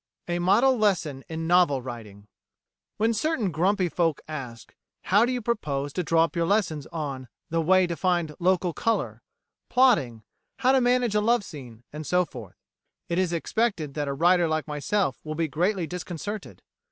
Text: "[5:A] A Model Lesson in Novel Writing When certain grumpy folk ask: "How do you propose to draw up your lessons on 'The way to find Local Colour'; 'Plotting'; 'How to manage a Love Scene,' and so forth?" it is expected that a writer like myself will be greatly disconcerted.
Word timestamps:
"[5:A] 0.27 0.37
A 0.37 0.39
Model 0.39 0.79
Lesson 0.79 1.23
in 1.29 1.45
Novel 1.45 1.79
Writing 1.83 2.27
When 2.97 3.13
certain 3.13 3.51
grumpy 3.51 3.87
folk 3.87 4.19
ask: 4.27 4.73
"How 5.03 5.27
do 5.27 5.31
you 5.31 5.43
propose 5.43 5.93
to 5.93 6.01
draw 6.01 6.23
up 6.23 6.35
your 6.35 6.47
lessons 6.47 6.87
on 6.87 7.27
'The 7.51 7.61
way 7.61 7.85
to 7.85 7.95
find 7.95 8.33
Local 8.39 8.73
Colour'; 8.73 9.21
'Plotting'; 9.69 10.23
'How 10.57 10.71
to 10.71 10.81
manage 10.81 11.13
a 11.13 11.21
Love 11.21 11.43
Scene,' 11.43 11.83
and 11.93 12.07
so 12.07 12.25
forth?" 12.25 12.55
it 13.09 13.19
is 13.19 13.31
expected 13.31 13.93
that 13.93 14.07
a 14.07 14.13
writer 14.13 14.47
like 14.47 14.67
myself 14.67 15.23
will 15.23 15.35
be 15.35 15.47
greatly 15.47 15.85
disconcerted. 15.85 16.63